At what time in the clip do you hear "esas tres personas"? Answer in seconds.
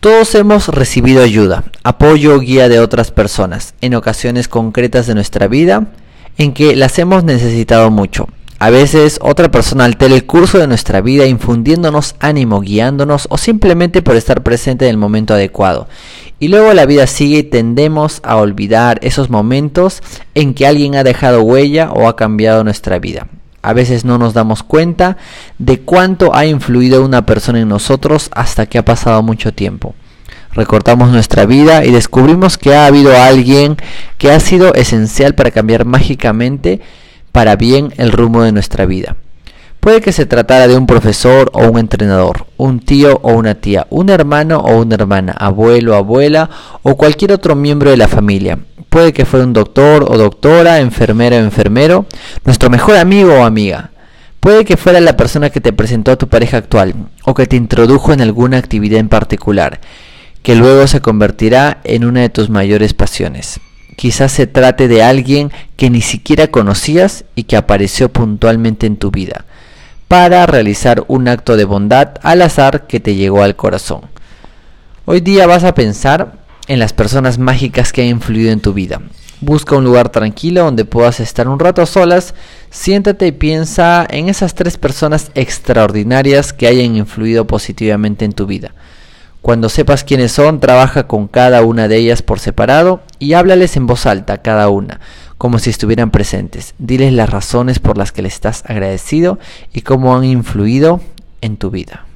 84.28-85.30